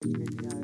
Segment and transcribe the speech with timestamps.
[0.00, 0.55] 确实呀